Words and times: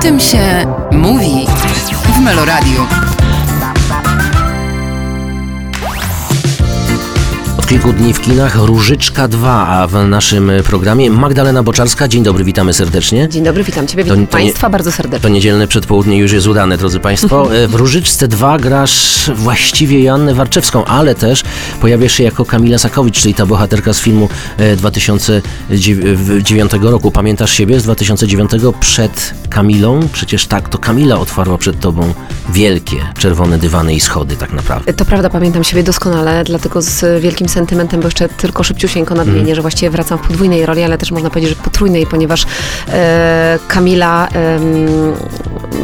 Tym 0.00 0.20
się 0.20 0.66
mówi 0.92 1.46
w 2.14 2.20
Meloradiu. 2.20 3.15
Od 7.66 7.70
kilku 7.70 7.92
dni 7.92 8.12
w 8.12 8.20
kinach 8.20 8.56
Różyczka 8.56 9.28
2, 9.28 9.68
a 9.68 9.86
w 9.86 10.08
naszym 10.08 10.52
programie 10.64 11.10
Magdalena 11.10 11.62
Boczarska. 11.62 12.08
Dzień 12.08 12.22
dobry, 12.22 12.44
witamy 12.44 12.72
serdecznie. 12.72 13.28
Dzień 13.28 13.44
dobry, 13.44 13.64
witam 13.64 13.86
Ciebie, 13.86 14.04
To- 14.04 14.10
witam 14.10 14.26
to 14.26 14.32
Państwa 14.32 14.70
bardzo 14.70 14.90
To 14.90 14.96
serdecznie. 14.96 15.30
niedzielne 15.30 15.68
przedpołudnie 15.68 16.18
już 16.18 16.32
jest 16.32 16.46
udane, 16.46 16.78
drodzy 16.78 17.00
Państwo. 17.00 17.48
E, 17.56 17.68
W 17.68 17.74
Różyczce 17.74 18.28
2 18.28 18.58
grasz 18.58 19.30
właściwie 19.34 20.00
Joannę 20.02 20.34
Warczewską, 20.34 20.84
ale 20.84 21.14
też 21.14 21.42
pojawiasz 21.80 22.12
się 22.12 22.24
jako 22.24 22.44
Kamila 22.44 22.78
Sakowicz, 22.78 23.20
czyli 23.20 23.34
ta 23.34 23.46
bohaterka 23.46 23.92
z 23.92 24.00
filmu 24.00 24.28
e, 24.58 24.76
2009 24.76 26.72
roku. 26.82 27.10
Pamiętasz 27.10 27.52
siebie 27.52 27.80
z 27.80 27.82
2009 27.82 28.50
przed 28.80 29.34
Kamilą? 29.50 30.00
Przecież 30.12 30.46
tak, 30.46 30.68
to 30.68 30.78
Kamila 30.78 31.18
otwarła 31.18 31.58
przed 31.58 31.80
Tobą 31.80 32.14
wielkie 32.52 32.96
czerwone 33.18 33.58
dywany 33.58 33.94
i 33.94 34.00
schody 34.00 34.36
tak 34.36 34.52
naprawdę. 34.52 34.92
To 34.92 35.04
prawda, 35.04 35.30
pamiętam 35.30 35.64
siebie 35.64 35.82
doskonale, 35.82 36.44
dlatego 36.44 36.82
z 36.82 37.22
wielkim 37.22 37.48
sentymentem, 37.60 38.00
bo 38.00 38.06
jeszcze 38.06 38.28
tylko 38.28 38.62
szybciusieńko 38.62 39.14
nadmienię, 39.14 39.38
Mhm. 39.40 39.56
że 39.56 39.62
właściwie 39.62 39.90
wracam 39.90 40.18
w 40.18 40.20
podwójnej 40.20 40.66
roli, 40.66 40.82
ale 40.82 40.98
też 40.98 41.10
można 41.12 41.30
powiedzieć, 41.30 41.50
że 41.56 41.62
potrójnej, 41.64 42.06
ponieważ 42.06 42.46
e, 42.92 43.58
Kamila 43.68 44.28
em, 44.28 44.86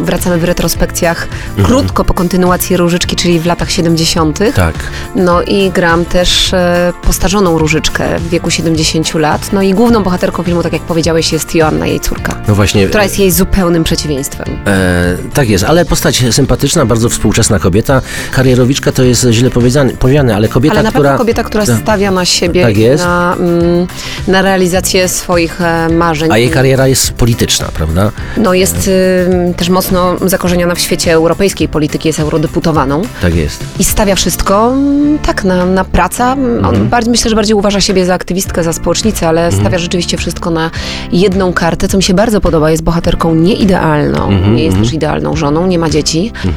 wracamy 0.04 0.38
w 0.38 0.45
retrospekcjach 0.45 1.28
krótko 1.62 2.04
po 2.04 2.14
kontynuacji 2.14 2.76
Różyczki, 2.76 3.16
czyli 3.16 3.40
w 3.40 3.46
latach 3.46 3.70
70. 3.70 4.38
Tak. 4.54 4.74
No 5.14 5.42
i 5.42 5.70
gram 5.70 6.04
też 6.04 6.54
e, 6.54 6.92
postarzoną 7.02 7.58
Różyczkę 7.58 8.18
w 8.18 8.28
wieku 8.28 8.50
70 8.50 9.14
lat. 9.14 9.52
No 9.52 9.62
i 9.62 9.74
główną 9.74 10.02
bohaterką 10.02 10.42
filmu, 10.42 10.62
tak 10.62 10.73
jak 10.73 10.82
powiedziałeś, 10.82 11.32
jest 11.32 11.54
Joanna, 11.54 11.86
jej 11.86 12.00
córka, 12.00 12.36
No 12.48 12.54
właśnie. 12.54 12.86
która 12.86 13.02
jest 13.02 13.18
jej 13.18 13.30
zupełnym 13.30 13.84
przeciwieństwem. 13.84 14.46
E, 14.66 15.16
tak 15.34 15.48
jest, 15.48 15.64
ale 15.64 15.84
postać 15.84 16.24
sympatyczna, 16.30 16.86
bardzo 16.86 17.09
współczesna 17.09 17.59
kobieta. 17.59 18.02
Karierowiczka 18.32 18.92
to 18.92 19.02
jest 19.02 19.26
źle 19.30 19.51
powiedziane, 19.98 20.36
ale 20.36 20.48
kobieta, 20.48 20.79
Ale 20.79 20.88
która... 20.90 21.18
kobieta, 21.18 21.45
która 21.45 21.62
Tak. 21.68 21.82
stawia 21.82 22.10
na 22.10 22.24
siebie 22.24 22.63
Tak 22.63 22.79
i. 22.79 22.96
Na, 22.96 23.37
mm, 23.38 23.87
na 24.29 24.43
realizację 24.43 25.09
swoich 25.09 25.60
e, 25.60 25.88
marzeń. 25.88 26.32
A 26.32 26.38
jej 26.38 26.51
kariera 26.51 26.87
jest 26.88 27.13
polityczna, 27.13 27.66
prawda? 27.74 28.10
No 28.37 28.54
jest 28.54 28.88
y, 28.88 29.54
też 29.57 29.69
mocno 29.69 30.16
zakorzeniona 30.24 30.74
w 30.74 30.80
świecie 30.80 31.13
europejskiej 31.13 31.69
polityki, 31.69 32.09
jest 32.09 32.21
eurodeputowaną 32.21 33.02
Tak 33.23 33.35
jest. 33.35 33.65
i 33.79 33.85
stawia 33.85 34.15
wszystko 34.15 34.73
mm, 34.73 35.19
tak 35.19 35.45
na, 35.45 35.66
na 35.66 35.85
praca. 35.85 36.32
Mhm. 36.32 36.88
Bardziej, 36.88 37.10
myślę, 37.10 37.30
że 37.30 37.37
bardziej 37.37 37.54
uważa 37.54 37.80
siebie 37.80 38.07
za 38.07 38.15
aktywistkę, 38.15 38.63
za 38.63 38.73
społecznicę, 38.73 39.29
ale 39.29 39.45
Mhm. 39.45 39.63
stawia 39.63 39.79
rzeczywiście 39.79 40.16
wszystko 40.16 40.51
na 40.51 40.71
jedną 41.13 41.52
kartę, 41.52 41.88
co 41.88 41.97
mi 41.97 42.02
się 42.02 42.15
bardzo 42.15 42.41
podoba. 42.41 42.71
Jest 42.71 42.82
bohaterką 42.82 43.35
nieidealną, 43.35 44.29
Mhm, 44.29 44.57
nie 44.57 44.65
jest 44.65 44.79
też 44.79 44.93
idealną 44.93 45.37
żoną, 45.37 45.66
nie 45.66 45.79
ma 45.79 45.91
dzieci. 45.91 46.32
E, 46.45 46.49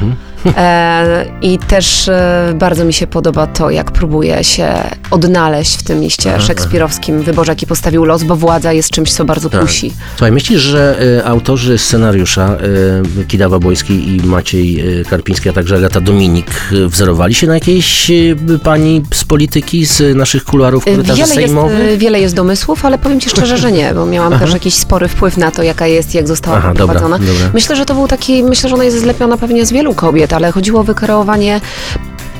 I 1.42 1.58
też 1.58 2.08
e, 2.08 2.52
bardzo 2.54 2.84
mi 2.84 2.92
się 2.92 3.06
podoba 3.06 3.46
to, 3.46 3.70
jak 3.70 3.90
próbuje 3.90 4.44
się 4.44 4.68
odnaleźć 5.10 5.76
w 5.76 5.82
tym 5.82 6.00
mieście 6.00 6.40
szekspirowskim 6.40 7.22
wyborze, 7.22 7.52
jaki 7.52 7.66
postawił 7.66 8.04
los, 8.04 8.22
bo 8.22 8.36
władza 8.36 8.72
jest 8.72 8.90
czymś, 8.90 9.12
co 9.12 9.24
bardzo 9.24 9.50
Tak. 9.50 9.60
kusi. 9.60 9.92
Słuchaj, 10.10 10.32
myślisz, 10.32 10.60
że 10.60 11.02
y, 11.02 11.24
autorzy 11.24 11.78
scenariusza 11.78 12.56
Kidawa 13.28 13.58
Bojski 13.58 14.16
i 14.16 14.20
Maciej 14.26 14.84
Karpiński, 15.10 15.48
a 15.48 15.52
także 15.52 15.76
Agata 15.76 16.00
Dominik 16.00 16.46
wzorowali 16.86 17.34
się 17.34 17.46
na 17.46 17.54
jakiejś 17.54 18.10
pani 18.62 19.02
z 19.14 19.24
polityki, 19.24 19.86
z 19.86 20.16
naszych 20.16 20.44
kuluarów 20.44 20.84
jest, 20.86 21.34
sejmowych? 21.34 21.80
e, 21.80 21.96
wiele 21.96 22.20
jest 22.20 22.34
domysłów, 22.34 22.84
ale 22.84 22.98
powiem 22.98 23.20
Ci 23.20 23.30
szczerze, 23.30 23.58
że 23.58 23.72
nie, 23.72 23.94
bo 23.94 24.06
miałam 24.06 24.38
też 24.38 24.52
jakiś 24.52 24.74
spory 24.74 25.08
wpływ 25.08 25.36
na 25.36 25.50
to, 25.50 25.62
jaka 25.62 25.86
jest, 25.86 26.14
jak 26.14 26.28
została 26.28 26.56
Aha, 26.56 26.74
dobra, 26.74 26.94
poprowadzona. 26.94 27.32
dobra. 27.32 27.50
Myślę, 27.54 27.76
że 27.76 27.86
to 27.86 27.94
był 27.94 28.08
taki, 28.08 28.42
myślę, 28.42 28.68
że 28.68 28.74
ona 28.74 28.84
jest 28.84 28.98
zlepiona 29.00 29.36
pewnie 29.36 29.66
z 29.66 29.72
wielu 29.72 29.94
kobiet, 29.94 30.32
ale 30.36 30.52
chodziło 30.52 30.80
o 30.80 30.84
wykreowanie 30.84 31.60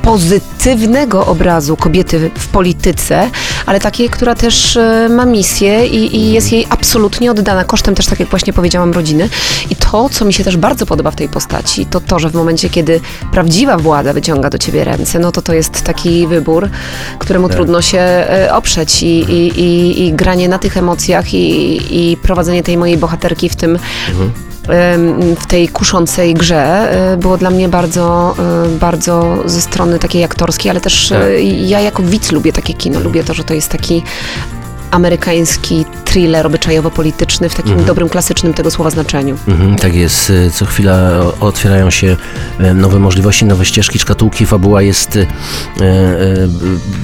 pozytywnego 0.07 1.27
obrazu 1.27 1.77
kobiety 1.77 2.31
w 2.39 2.49
polityce, 2.49 3.31
ale 3.67 3.81
takiej, 3.81 4.11
która 4.11 4.35
też 4.35 4.77
e, 4.77 5.09
ma 5.09 5.27
misję 5.27 5.87
i, 5.87 6.17
i 6.17 6.33
jest 6.33 6.53
jej 6.53 6.67
absolutnie 6.71 7.31
oddana, 7.31 7.65
kosztem 7.65 7.95
też, 7.95 8.07
tak 8.07 8.21
jak 8.21 8.29
właśnie 8.29 8.53
powiedziałam, 8.53 8.93
rodziny. 8.93 9.29
I 9.71 9.77
to, 9.77 10.09
co 10.09 10.25
mi 10.25 10.33
się 10.33 10.45
też 10.45 10.57
bardzo 10.57 10.87
podoba 10.87 11.11
w 11.11 11.17
tej 11.17 11.29
postaci, 11.29 11.87
to 11.87 12.01
to, 12.01 12.19
że 12.19 12.31
w 12.31 12.35
momencie, 12.35 12.71
kiedy 12.71 13.01
prawdziwa 13.33 13.79
władza 13.79 14.13
wyciąga 14.13 14.51
do 14.51 14.59
ciebie 14.59 14.85
ręce, 14.85 15.19
no 15.19 15.33
to 15.33 15.43
to 15.43 15.55
jest 15.55 15.83
taki 15.83 16.27
wybór, 16.27 16.69
któremu 17.19 17.49
trudno 17.49 17.83
się 17.83 17.99
e, 17.99 18.55
oprzeć. 18.55 19.03
I, 19.03 19.07
i, 19.07 20.07
i, 20.07 20.13
granie 20.13 20.49
na 20.49 20.59
tych 20.59 20.77
emocjach 20.77 21.35
i, 21.35 22.17
prowadzenie 22.23 22.63
tej 22.63 22.77
mojej 22.77 22.97
bohaterki 22.97 23.49
w 23.49 23.57
tym 23.57 23.79
em, 24.09 24.33
w 25.41 25.47
tej 25.47 25.69
kuszącej 25.69 26.35
grze 26.35 26.91
e, 27.13 27.17
było 27.17 27.37
dla 27.37 27.51
mnie 27.51 27.69
bardzo, 27.69 28.35
e, 28.65 28.69
bardzo 28.79 29.37
ze 29.45 29.61
strony 29.61 29.99
takiej 29.99 30.25
aktorskiej, 30.25 30.71
ale 30.71 30.81
też 30.81 31.09
Tak. 31.09 31.23
e, 31.23 31.43
ja 31.43 31.81
jako 31.81 32.03
widz 32.03 32.33
lubię 32.33 32.53
takie 32.53 32.75
kino. 32.75 33.01
Lubię 33.01 33.25
to, 33.25 33.35
że 33.35 33.45
to 33.45 33.55
jest 33.55 33.69
taki 33.69 34.03
amerykański 34.91 35.85
thriller 36.05 36.47
obyczajowo-polityczny 36.47 37.49
w 37.49 37.55
takim 37.55 37.85
dobrym, 37.85 38.09
klasycznym 38.09 38.55
tego 38.55 38.71
słowa 38.71 38.91
znaczeniu. 38.91 39.37
Mhm, 39.49 39.77
tak 39.77 39.95
jest. 39.95 40.31
Y, 40.31 40.51
Co 40.55 40.67
chwila 40.67 41.11
o- 41.21 41.47
otwierają 41.47 41.91
się 41.91 42.17
e, 42.61 42.75
nowe 42.75 42.99
możliwości, 42.99 43.45
nowe 43.45 43.65
ścieżki, 43.65 43.99
szkatułki. 43.99 44.47
Fabuła 44.47 44.83
jest 44.83 45.17
y, 45.17 45.27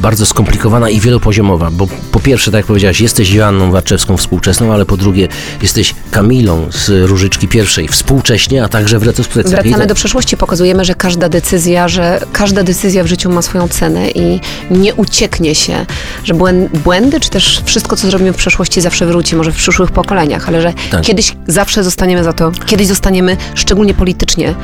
bardzo 0.01 0.27
skomplikowana 0.27 0.91
i 0.91 1.01
wielopoziomowa, 1.01 1.71
bo 1.71 1.87
po 2.13 2.21
pierwsze, 2.21 2.51
tak 2.51 2.59
jak 2.59 2.67
powiedziałaś, 2.67 3.01
jesteś 3.01 3.31
Joanną 3.33 3.71
Warczewską 3.73 4.17
współczesną, 4.17 4.73
ale 4.73 4.87
po 4.87 4.97
drugie 4.97 5.29
jesteś 5.63 5.95
Kamilą 6.11 6.67
z 6.71 7.09
Różyczki 7.09 7.49
pierwszej 7.49 7.89
współcześnie, 7.89 8.65
a 8.65 8.69
także 8.69 8.99
w 8.99 9.03
retrospekcji. 9.03 9.57
Wracamy 9.57 9.87
do 9.87 9.95
przeszłości, 9.95 10.37
pokazujemy, 10.37 10.85
że 10.85 10.95
każda 10.95 11.29
decyzja, 11.29 11.89
że 11.89 12.21
każda 12.33 12.63
decyzja 12.63 13.05
w 13.05 13.07
życiu 13.07 13.31
ma 13.33 13.43
swoją 13.43 13.69
cenę 13.69 14.11
i 14.11 14.41
nie 14.71 14.95
ucieknie 14.95 15.55
się, 15.55 15.87
że 16.25 16.35
błę- 16.35 16.69
błędy, 16.69 17.21
czy 17.21 17.31
też 17.31 17.61
wszystko, 17.73 17.97
co 17.97 18.09
zrobimy 18.11 18.33
w 18.33 18.37
przeszłości, 18.37 18.81
zawsze 18.81 19.07
wróci, 19.07 19.37
może 19.37 19.53
w 19.53 19.57
przyszłych 19.57 19.91
pokoleniach, 19.91 20.49
ale 20.49 20.63
że 20.63 20.73
Tak. 20.91 21.01
kiedyś 21.03 21.37
zawsze 21.47 21.85
zostaniemy 21.85 22.25
za 22.25 22.33
to, 22.33 22.53
kiedyś 22.67 22.87
zostaniemy 22.87 23.37
szczególnie 23.55 23.95
politycznie 23.95 24.55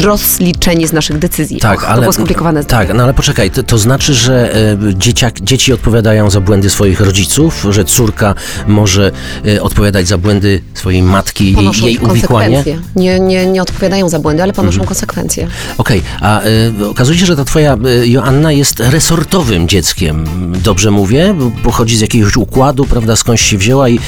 rozliczeni 0.00 0.86
z 0.86 0.92
naszych 0.92 1.18
decyzji. 1.18 1.60
Tak, 1.60 1.74
Och, 1.78 1.82
to 1.84 1.88
ale. 1.88 2.00
było 2.00 2.12
skomplikowane. 2.12 2.64
Tak, 2.64 2.94
no 2.94 3.02
ale 3.02 3.14
poczekaj, 3.14 3.50
to, 3.50 3.62
to 3.62 3.78
znaczy, 3.78 4.14
że 4.14 4.54
e, 4.54 4.76
dzieciak, 4.94 5.40
dzieci 5.40 5.72
odpowiadają 5.72 6.30
za 6.30 6.40
błędy 6.40 6.70
swoich 6.70 7.00
rodziców, 7.00 7.66
że 7.70 7.84
córka 7.84 8.34
może 8.66 9.12
e, 9.46 9.62
odpowiadać 9.62 10.08
za 10.08 10.18
błędy 10.18 10.62
swojej 10.74 11.02
matki 11.02 11.44
i 11.80 11.84
jej 11.84 11.98
uwikłanie. 11.98 12.64
Nie, 12.96 13.20
nie, 13.20 13.46
nie 13.46 13.62
odpowiadają 13.62 14.08
za 14.08 14.18
błędy, 14.18 14.42
ale 14.42 14.52
ponoszą 14.52 14.74
Mhm. 14.76 14.88
konsekwencje. 14.88 15.48
Okej, 15.78 16.02
a 16.20 16.40
y, 16.80 16.88
okazuje 16.88 17.18
się, 17.18 17.26
że 17.26 17.36
ta 17.36 17.44
twoja 17.44 17.76
y, 18.02 18.08
Joanna 18.08 18.52
jest 18.52 18.80
resortowym 18.80 19.68
dzieckiem. 19.68 20.24
Dobrze 20.64 20.90
mówię? 20.90 21.34
Pochodzi 21.62 21.96
z 21.96 22.00
jakiegoś 22.00 22.36
układu, 22.36 22.55
prawda, 22.88 23.16
skądś 23.16 23.42
się 23.42 23.58
wzięła 23.58 23.88
i 23.88 23.98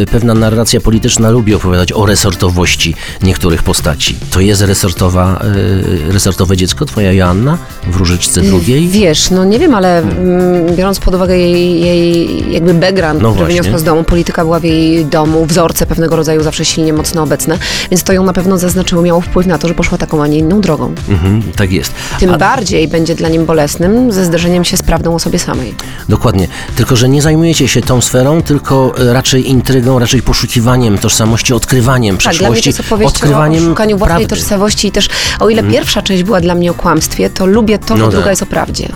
y, 0.00 0.06
pewna 0.10 0.34
narracja 0.34 0.80
polityczna 0.80 1.30
lubi 1.30 1.54
opowiadać 1.54 1.92
o 1.92 2.06
resortowości 2.06 2.94
niektórych 3.22 3.62
postaci. 3.62 4.16
To 4.30 4.40
jest 4.40 4.62
resortowa, 4.62 5.42
y, 6.08 6.12
resortowe 6.12 6.56
dziecko, 6.56 6.84
twoja 6.84 7.12
Joanna 7.12 7.58
w 7.86 7.96
Różyczce 7.96 8.40
drugiej? 8.40 8.88
Wiesz, 8.88 9.30
no 9.30 9.44
nie 9.44 9.58
wiem, 9.58 9.74
ale 9.74 9.98
mm, 9.98 10.76
biorąc 10.76 11.00
pod 11.00 11.14
uwagę 11.14 11.38
jej, 11.38 11.80
jej 11.80 12.52
jakby 12.52 12.74
background, 12.74 13.22
No 13.22 13.32
który 13.32 13.46
wyniosła 13.46 13.78
z 13.78 13.82
domu, 13.82 14.04
polityka 14.04 14.44
była 14.44 14.60
w 14.60 14.64
jej 14.64 15.04
domu, 15.06 15.46
wzorce 15.46 15.86
pewnego 15.86 16.16
rodzaju 16.16 16.42
zawsze 16.42 16.64
silnie 16.64 16.92
mocno 16.92 17.22
obecne, 17.22 17.58
więc 17.90 18.02
to 18.02 18.12
ją 18.12 18.24
na 18.24 18.32
pewno 18.32 18.58
zaznaczyło, 18.58 19.02
miało 19.02 19.20
wpływ 19.20 19.46
na 19.46 19.58
to, 19.58 19.68
że 19.68 19.74
poszła 19.74 19.98
taką, 19.98 20.22
a 20.22 20.26
nie 20.26 20.38
inną 20.38 20.60
drogą. 20.60 20.94
Mhm, 21.08 21.42
tak 21.56 21.72
jest. 21.72 21.92
Tym 22.20 22.30
A- 22.34 22.38
bardziej 22.38 22.88
będzie 22.88 23.14
dla 23.14 23.28
nim 23.28 23.46
bolesnym 23.46 24.12
ze 24.12 24.24
zderzeniem 24.24 24.64
się 24.64 24.76
z 24.76 24.82
prawdą 24.82 25.14
o 25.14 25.18
sobie 25.18 25.38
samej. 25.38 25.74
Dokładnie. 26.08 26.48
Tylko, 26.76 26.96
że 26.96 27.08
nie 27.08 27.22
zajmujecie 27.22 27.68
się 27.70 27.80
tą 27.80 28.00
sferą, 28.00 28.42
tylko 28.42 28.94
e, 28.98 29.12
raczej 29.12 29.48
intrygą, 29.50 29.98
raczej 29.98 30.22
poszukiwaniem 30.22 30.98
tożsamości, 30.98 31.54
odkrywaniem 31.54 32.16
Tak, 32.16 32.36
dla 32.36 32.50
mnie 32.50 32.56
to 32.56 32.62
przeszłości, 32.62 32.82
opowieść 32.86 33.12
o, 33.12 33.14
odkrywaniem 33.14 33.64
szukaniu 33.64 33.98
własnej 33.98 34.26
prawdy. 34.26 34.36
Tożsamości 34.42 34.88
i 34.88 34.92
też, 34.92 35.08
o 35.40 35.48
ile 35.50 35.62
pierwsza 35.62 36.02
część 36.02 36.22
była 36.22 36.40
dla 36.40 36.54
mnie 36.54 36.70
o 36.70 36.74
kłamstwie, 36.74 37.30
to 37.30 37.46
lubię 37.46 37.78
to, 37.78 37.96
że 37.96 38.02
No 38.02 38.08
druga 38.08 38.24
tak. 38.24 38.32
jest 38.32 38.42
o 38.42 38.46
prawdzie. 38.46 38.88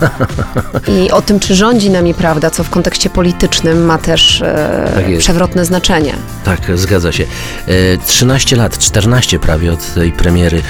I 1.04 1.10
o 1.10 1.22
tym, 1.22 1.40
czy 1.40 1.54
rządzi 1.54 1.90
nami 1.90 2.14
prawda, 2.14 2.50
co 2.50 2.64
w 2.64 2.70
kontekście 2.70 3.10
politycznym 3.10 3.84
ma 3.84 3.98
też 3.98 4.42
e, 4.42 4.92
Tak 4.94 5.18
przewrotne 5.18 5.64
znaczenie. 5.64 6.14
Tak, 6.44 6.60
zgadza 6.74 7.12
się. 7.12 7.24
E, 7.68 7.98
13 8.06 8.56
lat, 8.56 8.78
14 8.78 9.38
prawie 9.38 9.72
od 9.72 9.94
tej 9.94 10.12
premiery. 10.12 10.62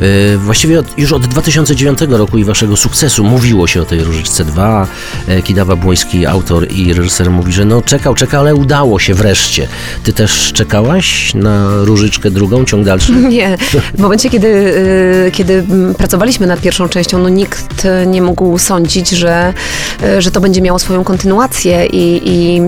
E, 0.00 0.36
Właściwie 0.36 0.80
od, 0.80 0.98
już 0.98 1.12
od 1.12 1.26
2009 1.26 1.98
roku 2.08 2.38
i 2.38 2.44
waszego 2.44 2.76
sukcesu 2.76 3.24
mówiło 3.24 3.66
się 3.66 3.82
o 3.82 3.84
tej 3.84 4.04
Różyczce 4.04 4.44
2. 4.44 4.86
E, 5.28 5.42
Kidawa 5.42 5.76
Błoński, 5.76 6.26
autor 6.26 6.72
i 6.72 6.92
reżyser 6.94 7.30
mówi, 7.48 7.56
że 7.56 7.64
no 7.64 7.82
czekał, 7.82 8.14
czekał, 8.14 8.40
ale 8.40 8.54
udało 8.54 8.98
się 8.98 9.14
wreszcie. 9.14 9.68
Ty 10.02 10.12
też 10.12 10.52
czekałaś 10.52 11.34
na 11.34 11.84
Różyczkę 11.84 12.30
drugą, 12.30 12.64
ciąg 12.64 12.84
dalszy? 12.84 13.12
Nie. 13.36 13.56
W 13.94 13.98
momencie, 13.98 14.30
kiedy, 14.30 14.48
y, 14.48 15.30
kiedy 15.32 15.64
pracowaliśmy 15.98 16.46
nad 16.46 16.60
pierwszą 16.60 16.88
częścią, 16.88 17.18
no 17.18 17.28
nikt 17.28 17.86
nie 18.06 18.22
mógł 18.22 18.58
sądzić, 18.58 19.10
że, 19.10 19.54
y, 20.02 20.22
że 20.22 20.30
to 20.30 20.40
będzie 20.40 20.62
miało 20.62 20.78
swoją 20.78 21.04
kontynuację 21.04 21.86
i, 21.86 22.20
i 22.24 22.60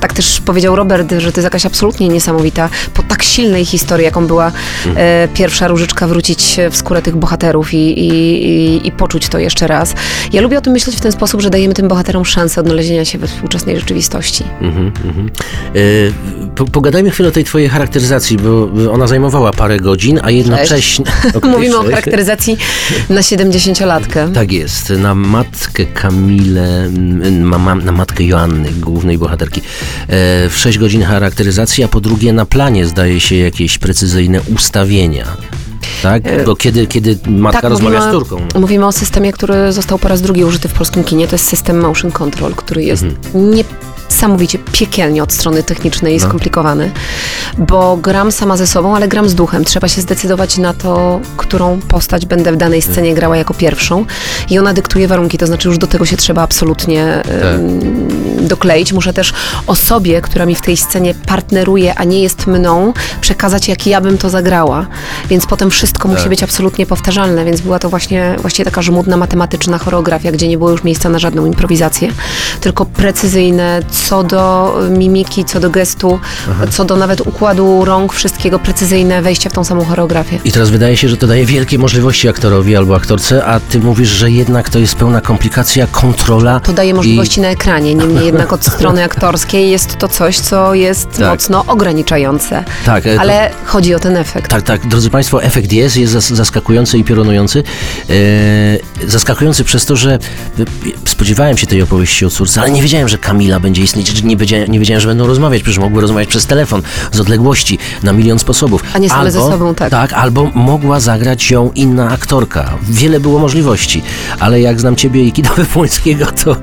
tak 0.00 0.12
też 0.12 0.40
powiedział 0.40 0.76
Robert, 0.76 1.12
że 1.18 1.32
to 1.32 1.40
jest 1.40 1.44
jakaś 1.44 1.66
absolutnie 1.66 2.08
niesamowita, 2.08 2.68
po 2.94 3.02
tak 3.02 3.22
silnej 3.22 3.64
historii, 3.64 4.04
jaką 4.04 4.26
była 4.26 4.52
e, 4.96 5.28
pierwsza 5.34 5.68
Różyczka, 5.68 6.06
wrócić 6.06 6.56
w 6.70 6.76
skórę 6.76 7.02
tych 7.02 7.16
bohaterów 7.16 7.74
i, 7.74 7.76
i, 7.76 8.08
i, 8.48 8.86
i 8.88 8.92
poczuć 8.92 9.28
to 9.28 9.38
jeszcze 9.38 9.66
raz. 9.66 9.94
Ja 10.32 10.42
lubię 10.42 10.58
o 10.58 10.60
tym 10.60 10.72
myśleć 10.72 10.96
w 10.96 11.00
ten 11.00 11.12
sposób, 11.12 11.40
że 11.40 11.50
dajemy 11.50 11.74
tym 11.74 11.88
bohaterom 11.88 12.24
szansę 12.24 12.60
odnalezienia 12.60 13.04
się 13.04 13.18
we 13.18 13.26
współczesnej 13.26 13.80
rzeczywistości. 13.80 14.44
Mhm, 14.60 14.92
mhm. 15.04 15.30
E, 15.74 16.50
po, 16.54 16.64
pogadajmy 16.64 17.10
chwilę 17.10 17.28
o 17.28 17.32
tej 17.32 17.44
twojej 17.44 17.68
charakteryzacji, 17.68 18.36
bo 18.36 18.68
ona 18.92 19.06
zajmowała 19.06 19.52
parę 19.52 19.80
godzin, 19.80 20.20
a 20.22 20.30
jednocześnie... 20.30 21.04
Mówimy 21.42 21.78
o 21.78 21.82
charakteryzacji 21.82 22.56
na 23.08 23.20
70-latkę. 23.20 24.32
Tak 24.32 24.52
jest, 24.52 24.90
na 24.90 25.14
matkę 25.14 25.84
Kamilę, 25.84 26.90
ma, 27.40 27.74
na 27.74 27.92
matkę 27.92 28.24
Joanny, 28.24 28.70
głównej 28.70 29.18
bohaterki. 29.18 29.62
E, 30.08 30.48
w 30.48 30.56
6 30.56 30.78
godzin 30.78 31.02
charakteryzacji, 31.02 31.84
a 31.84 31.88
po 31.88 32.00
drugie 32.00 32.32
na 32.32 32.46
planie 32.46 32.86
zdaje 32.86 33.20
się 33.20 33.36
jakieś 33.36 33.78
precyzyjne 33.78 34.40
ustawienia. 34.54 35.26
Tak? 36.02 36.22
Bo 36.46 36.56
kiedy, 36.56 36.86
kiedy 36.86 37.18
matka 37.26 37.68
rozmawia 37.68 38.08
z 38.08 38.12
córką. 38.12 38.46
no. 38.54 38.60
mówimy 38.60 38.86
o 38.86 38.92
systemie, 38.92 39.32
który 39.32 39.72
został 39.72 39.98
po 39.98 40.08
raz 40.08 40.22
drugi 40.22 40.44
użyty 40.44 40.68
w 40.68 40.72
polskim 40.72 41.04
kinie. 41.04 41.28
To 41.28 41.34
jest 41.34 41.44
system 41.44 41.80
motion 41.80 42.10
control, 42.12 42.54
który 42.54 42.82
jest 42.82 43.02
Mhm. 43.02 43.64
Niesamowicie 44.16 44.58
piekielnie 44.58 45.22
od 45.22 45.32
strony 45.32 45.62
technicznej 45.62 46.12
No. 46.12 46.16
i 46.16 46.20
skomplikowany, 46.20 46.90
bo 47.58 47.96
gram 47.96 48.32
sama 48.32 48.56
ze 48.56 48.66
sobą, 48.66 48.96
ale 48.96 49.08
gram 49.08 49.28
z 49.28 49.34
duchem. 49.34 49.64
Trzeba 49.64 49.88
się 49.88 50.00
zdecydować 50.00 50.58
na 50.58 50.74
to, 50.74 51.20
którą 51.36 51.80
postać 51.88 52.26
będę 52.26 52.52
w 52.52 52.56
danej 52.56 52.82
scenie 52.82 53.14
grała 53.14 53.36
jako 53.36 53.54
pierwszą 53.54 54.04
i 54.50 54.58
ona 54.58 54.72
dyktuje 54.72 55.08
warunki, 55.08 55.38
to 55.38 55.46
znaczy 55.46 55.68
już 55.68 55.78
do 55.78 55.86
tego 55.86 56.06
się 56.06 56.16
trzeba 56.16 56.42
absolutnie 56.42 57.04
em, 57.04 58.48
dokleić. 58.48 58.92
Muszę 58.92 59.12
też 59.12 59.32
osobie, 59.66 60.20
która 60.20 60.46
mi 60.46 60.54
w 60.54 60.60
tej 60.60 60.76
scenie 60.76 61.14
partneruje, 61.14 61.94
a 61.94 62.04
nie 62.04 62.22
jest 62.22 62.46
mną, 62.46 62.92
przekazać, 63.20 63.68
jak 63.68 63.86
ja 63.86 64.00
bym 64.00 64.18
to 64.18 64.30
zagrała. 64.30 64.86
Więc 65.28 65.46
potem 65.46 65.70
wszystko 65.70 66.08
musi 66.08 66.20
Tak. 66.20 66.28
być 66.30 66.42
absolutnie 66.42 66.86
powtarzalne, 66.86 67.44
więc 67.44 67.60
była 67.60 67.78
to 67.78 67.88
właśnie, 67.88 68.36
właściwie 68.38 68.64
taka 68.64 68.82
żmudna 68.82 69.16
matematyczna 69.16 69.78
choreografia, 69.78 70.32
gdzie 70.32 70.48
nie 70.48 70.58
było 70.58 70.70
już 70.70 70.84
miejsca 70.84 71.08
na 71.08 71.18
żadną 71.18 71.46
improwizację, 71.46 72.08
tylko 72.60 72.84
precyzyjne 72.84 73.80
co 74.08 74.22
do 74.24 74.74
mimiki, 74.90 75.44
co 75.44 75.60
do 75.60 75.70
gestu, 75.70 76.20
co 76.70 76.84
do 76.84 76.96
nawet 76.96 77.20
układu 77.20 77.84
rąk, 77.84 78.12
wszystkiego 78.12 78.58
precyzyjne 78.58 79.22
wejście 79.22 79.50
w 79.50 79.52
tą 79.52 79.64
samą 79.64 79.84
choreografię. 79.84 80.38
I 80.44 80.52
teraz 80.52 80.70
wydaje 80.70 80.96
się, 80.96 81.08
że 81.08 81.16
to 81.16 81.26
daje 81.26 81.46
wielkie 81.46 81.78
możliwości 81.78 82.28
aktorowi 82.28 82.76
albo 82.76 82.96
aktorce, 82.96 83.44
a 83.44 83.60
ty 83.60 83.78
mówisz, 83.78 84.08
że 84.08 84.30
jednak 84.30 84.70
to 84.70 84.78
jest 84.78 84.94
pełna 84.94 85.20
komplikacja, 85.20 85.86
kontrola. 85.86 86.60
To 86.60 86.72
daje 86.72 86.94
możliwości 86.94 87.40
na 87.40 87.48
ekranie, 87.48 87.94
niemniej 87.94 88.26
jednak 88.30 88.52
od 88.52 88.64
strony 88.66 89.04
aktorskiej 89.04 89.70
jest 89.70 89.96
to 89.96 90.08
coś, 90.08 90.38
co 90.38 90.74
jest 90.74 91.10
Tak. 91.18 91.30
mocno 91.30 91.64
ograniczające. 91.66 92.64
Tak, 92.84 93.06
e, 93.06 93.14
to- 93.14 93.20
Ale 93.20 93.50
chodzi 93.64 93.94
o 93.94 93.98
ten 93.98 94.16
efekt. 94.16 94.50
Tak, 94.50 94.62
tak, 94.62 94.86
drodzy 94.88 95.10
Państwo, 95.10 95.42
efekt 95.42 95.72
jest, 95.72 95.96
jest 95.96 96.12
zas- 96.14 96.34
zaskakujący 96.34 96.98
i 96.98 97.04
piorunujący. 97.04 97.62
E, 98.10 99.08
zaskakujący 99.08 99.64
przez 99.64 99.86
to, 99.86 99.96
że 99.96 100.14
e, 100.14 100.18
spodziewałem 101.04 101.56
się 101.56 101.66
tej 101.66 101.82
opowieści 101.82 102.24
o 102.26 102.30
córce, 102.30 102.60
ale 102.60 102.70
nie 102.70 102.82
wiedziałem, 102.82 103.08
że 103.08 103.18
Kamila 103.18 103.60
będzie 103.60 103.82
istnieć, 103.82 103.95
czy 104.04 104.24
nie 104.26 104.36
wiedziałem, 104.36 104.68
nie 104.72 104.78
wiedziałem, 104.78 105.00
że 105.00 105.08
będą 105.08 105.26
rozmawiać, 105.26 105.62
przecież 105.62 105.78
mogły 105.78 106.02
rozmawiać 106.02 106.28
przez 106.28 106.46
telefon, 106.46 106.82
z 107.12 107.20
odległości, 107.20 107.78
na 108.02 108.12
milion 108.12 108.38
sposobów. 108.38 108.82
A 108.94 108.98
nie 108.98 109.08
same 109.10 109.30
ze 109.30 109.38
sobą, 109.40 109.74
tak. 109.74 109.90
Tak, 109.90 110.12
albo 110.12 110.50
mogła 110.54 111.00
zagrać 111.00 111.50
ją 111.50 111.70
inna 111.74 112.10
aktorka. 112.10 112.70
Wiele 112.82 113.20
było 113.20 113.38
możliwości, 113.38 114.02
ale 114.40 114.60
jak 114.60 114.80
znam 114.80 114.96
Ciebie 114.96 115.24
i 115.24 115.32
Kida 115.32 115.50
Wypłońskiego, 115.56 116.26
to, 116.44 116.56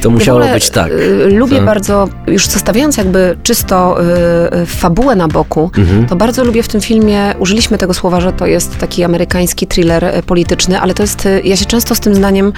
to 0.00 0.10
musiało 0.10 0.38
ogóle, 0.38 0.54
być 0.54 0.70
tak. 0.70 0.92
y, 0.92 1.28
lubię 1.30 1.56
Tak. 1.56 1.64
bardzo, 1.64 2.08
już 2.26 2.46
zostawiając 2.46 2.96
jakby 2.96 3.36
czysto 3.42 3.98
y, 4.02 4.58
y, 4.62 4.66
fabułę 4.66 5.16
na 5.16 5.28
boku, 5.28 5.70
Mhm. 5.78 6.06
to 6.06 6.16
bardzo 6.16 6.44
lubię 6.44 6.62
w 6.62 6.68
tym 6.68 6.80
filmie, 6.80 7.34
użyliśmy 7.38 7.78
tego 7.78 7.94
słowa, 7.94 8.20
że 8.20 8.32
to 8.32 8.46
jest 8.46 8.78
taki 8.78 9.04
amerykański 9.04 9.66
thriller 9.66 10.04
y, 10.04 10.22
polityczny, 10.22 10.80
ale 10.80 10.94
to 10.94 11.02
jest, 11.02 11.28
ja 11.44 11.56
się 11.56 11.64
często 11.64 11.94
z 11.94 12.00
tym 12.00 12.14
zdaniem 12.14 12.52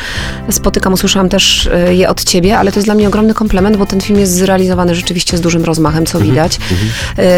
spotykam, 0.50 0.92
usłyszałam 0.92 1.28
też 1.28 1.70
je 1.90 2.08
od 2.08 2.24
ciebie, 2.24 2.58
ale 2.58 2.72
to 2.72 2.78
jest 2.78 2.86
dla 2.86 2.94
mnie 2.94 3.08
ogromny 3.08 3.34
komplement, 3.34 3.76
bo 3.76 3.86
ten 3.86 4.00
film 4.00 4.19
jest 4.20 4.32
zrealizowany 4.34 4.94
rzeczywiście 4.94 5.36
z 5.36 5.40
dużym 5.40 5.64
rozmachem, 5.64 6.06
co 6.06 6.18
Mhm. 6.18 6.30
widać. 6.34 6.58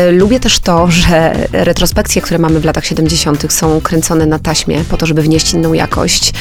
Y, 0.08 0.12
Lubię 0.12 0.40
też 0.40 0.58
to, 0.58 0.87
że 0.90 1.34
retrospekcje, 1.52 2.23
które 2.23 2.38
mamy 2.38 2.61
w 2.61 2.64
latach 2.64 2.87
70. 2.87 3.52
są 3.52 3.81
kręcone 3.81 4.26
na 4.26 4.38
taśmie 4.38 4.84
po 4.88 4.96
to, 4.96 5.06
żeby 5.06 5.23
wnieść 5.23 5.55
inną 5.55 5.73
jakość, 5.73 6.32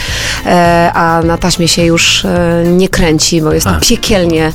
e, 0.45 0.91
a 0.93 1.21
na 1.21 1.37
taśmie 1.37 1.67
się 1.67 1.83
już 1.85 2.25
e, 2.25 2.63
nie 2.67 2.89
kręci, 2.89 3.41
bo 3.41 3.53
jest 3.53 3.65
to 3.67 3.71
A. 3.75 3.79
piekielnie 3.79 4.51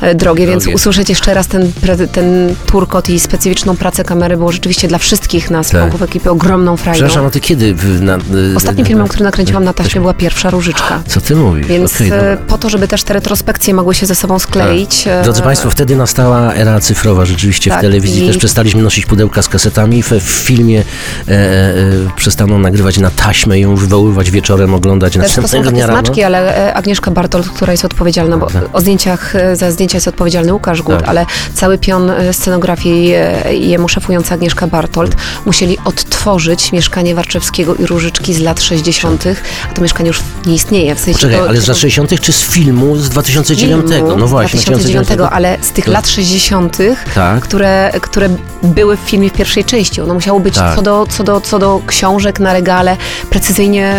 e, 0.00 0.14
drogie, 0.14 0.46
więc 0.46 0.62
Drogie. 0.62 0.76
usłyszeć 0.76 1.08
jeszcze 1.08 1.34
raz 1.34 1.46
ten, 1.46 1.72
ten 2.12 2.54
turkot 2.66 3.08
i 3.08 3.20
specyficzną 3.20 3.76
pracę 3.76 4.04
kamery 4.04 4.36
było 4.36 4.52
rzeczywiście 4.52 4.88
dla 4.88 4.98
wszystkich 4.98 5.50
nas, 5.50 5.68
Tak. 5.70 5.80
członków 5.80 6.02
ekipy, 6.02 6.30
ogromną 6.30 6.76
frajdą. 6.76 6.98
Przepraszam, 6.98 7.26
a 7.26 7.30
Ty 7.30 7.40
kiedy? 7.40 7.74
Na, 8.00 8.18
Ostatnim 8.56 8.82
na- 8.84 8.88
filmem, 8.88 9.08
który 9.08 9.24
nakręciłam 9.24 9.64
na 9.64 9.72
taśmie 9.72 10.00
była 10.00 10.14
pierwsza 10.14 10.50
Różyczka. 10.50 11.02
Co 11.06 11.20
Ty 11.20 11.36
mówisz? 11.36 11.66
Więc 11.66 12.00
e, 12.00 12.04
dobra. 12.04 12.36
po 12.36 12.58
to, 12.58 12.70
żeby 12.70 12.88
też 12.88 13.02
te 13.02 13.14
retrospekcje 13.14 13.74
mogły 13.74 13.94
się 13.94 14.06
ze 14.06 14.14
sobą 14.14 14.38
skleić. 14.38 15.04
Drodzy 15.28 15.42
Państwo, 15.42 15.70
wtedy 15.70 15.96
nastała 15.96 16.54
era 16.54 16.80
cyfrowa 16.80 17.24
rzeczywiście 17.24 17.70
w 17.70 17.72
Tak, 17.72 17.82
telewizji. 17.82 18.24
i- 18.24 18.26
Też 18.28 18.38
przestaliśmy 18.38 18.82
nosić 18.82 19.06
pudełka 19.06 19.42
z 19.42 19.48
kasetami. 19.48 20.02
W, 20.02 20.10
w 20.10 20.22
filmie 20.22 20.80
e, 21.28 21.32
e, 21.32 21.74
przestano 22.16 22.58
nagrywać 22.58 22.98
na 22.98 23.10
taśmę 23.10 23.58
i 23.58 23.62
ją 23.62 23.76
wywoływać 23.76 24.30
wieczorem, 24.30 24.74
oglądać 24.74 25.12
Też 25.12 25.22
to 25.22 25.28
są 25.28 25.42
następnego 25.42 25.64
takie 25.64 25.76
dnia 25.76 25.86
rano. 25.86 26.12
ale 26.26 26.56
e, 26.68 26.74
Agnieszka 26.74 27.10
Bartolt, 27.10 27.48
która 27.48 27.72
jest 27.72 27.84
odpowiedzialna, 27.84 28.36
bo 28.38 28.46
Tak. 28.46 28.62
o 28.72 28.80
zdjęciach, 28.80 29.36
e, 29.36 29.56
za 29.56 29.70
zdjęcia 29.70 29.96
jest 29.96 30.08
odpowiedzialny 30.08 30.52
Łukasz 30.52 30.82
Gut, 30.82 30.98
Tak. 30.98 31.08
ale 31.08 31.26
cały 31.54 31.78
pion 31.78 32.10
e, 32.10 32.32
scenografii 32.32 33.12
i 33.54 33.70
jemu 33.70 33.88
szefująca 33.88 34.34
Agnieszka 34.34 34.66
Bartolt 34.66 35.16
musieli 35.46 35.78
odtworzyć 35.84 36.72
mieszkanie 36.72 37.14
Warczewskiego 37.14 37.74
i 37.74 37.86
Różyczki 37.86 38.34
z 38.34 38.38
lat 38.40 38.60
60., 38.62 39.24
a 39.70 39.74
to 39.74 39.82
mieszkanie 39.82 40.08
już 40.08 40.20
nie 40.46 40.54
istnieje. 40.54 40.94
W 40.94 41.00
sensie 41.00 41.12
Poczekaj, 41.18 41.38
to, 41.38 41.48
ale 41.48 41.60
z 41.60 41.68
lat 41.68 41.76
60. 41.76 42.20
czy 42.20 42.32
z 42.32 42.42
filmu 42.42 42.96
z 42.96 43.08
2009? 43.08 43.90
filmu 43.90 44.16
No 44.16 44.26
właśnie, 44.26 44.60
2009, 44.60 45.08
ale 45.26 45.58
z 45.60 45.70
tych 45.70 45.84
To- 45.84 45.90
lat 45.90 46.08
60., 46.08 46.78
Tak. 47.14 47.40
które, 47.42 47.92
które 48.00 48.28
były 48.62 48.96
w 48.96 49.00
filmie 49.00 49.30
w 49.30 49.32
pierwszej 49.32 49.64
części. 49.64 50.00
Ono 50.00 50.14
musiało 50.14 50.40
być 50.40 50.54
Tak. 50.54 50.76
co, 50.76 50.82
do, 50.82 51.06
co, 51.10 51.24
do, 51.24 51.40
co 51.40 51.58
do 51.58 51.80
książek 51.86 52.40
na 52.40 52.52
regale 52.52 52.96
precyzyjnie 53.30 53.94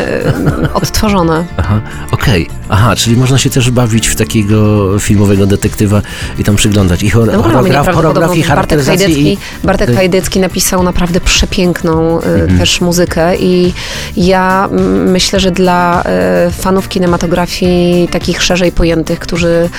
odtworzone. 0.73 1.45
Aha, 1.57 1.81
okej. 2.11 2.49
Aha, 2.69 2.95
czyli 2.95 3.17
można 3.17 3.37
się 3.37 3.49
też 3.49 3.71
bawić 3.71 4.07
w 4.07 4.15
takiego 4.15 4.85
filmowego 4.99 5.45
detektywa 5.45 6.01
i 6.39 6.43
tam 6.43 6.55
przyglądać. 6.55 7.03
I 7.03 7.09
chor- 7.09 7.33
No, 7.33 7.43
choreograf, 7.43 7.87
choreografii, 7.95 8.45
Bartek 8.47 8.81
Hajdecki, 8.85 9.33
i... 9.33 9.37
Bartek 9.63 9.95
Hajdecki 9.95 10.39
napisał 10.39 10.83
naprawdę 10.83 11.21
przepiękną 11.21 12.19
y, 12.21 12.23
Mhm. 12.25 12.59
też 12.59 12.81
muzykę 12.81 13.37
i 13.37 13.73
ja 14.17 14.69
myślę, 15.05 15.39
że 15.39 15.51
dla 15.51 16.03
y, 16.47 16.51
fanów 16.51 16.89
kinematografii 16.89 18.07
takich 18.07 18.43
szerzej 18.43 18.71
pojętych, 18.71 19.19
którzy 19.19 19.69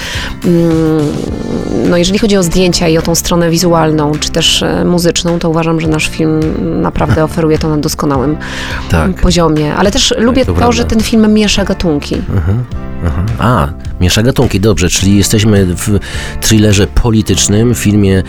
mm, 0.44 1.00
no 1.90 1.96
jeżeli 1.96 2.18
chodzi 2.18 2.37
o 2.37 2.42
zdjęcia 2.42 2.88
i 2.88 2.99
o 2.99 3.02
tą 3.02 3.14
stronę 3.14 3.50
wizualną, 3.50 4.12
czy 4.20 4.30
też 4.30 4.62
e, 4.62 4.84
muzyczną, 4.84 5.38
to 5.38 5.50
uważam, 5.50 5.80
że 5.80 5.88
nasz 5.88 6.08
film 6.08 6.40
naprawdę 6.82 7.25
oferuje 7.28 7.58
to 7.58 7.68
na 7.68 7.76
doskonałym 7.76 8.37
Tak. 8.90 9.14
poziomie. 9.14 9.75
Ale 9.75 9.90
też 9.90 10.14
lubię 10.18 10.44
to 10.44 10.52
to, 10.52 10.58
prawda. 10.58 10.72
że 10.76 10.84
ten 10.84 11.00
film 11.00 11.32
miesza 11.34 11.64
gatunki. 11.64 12.16
Aha. 13.07 13.25
A, 13.38 13.69
miesza 14.00 14.23
gatunki, 14.23 14.61
dobrze, 14.61 14.88
czyli 14.88 15.16
jesteśmy 15.16 15.66
w 15.66 15.99
thrillerze 16.40 16.87
politycznym, 16.87 17.75
filmie 17.75 18.23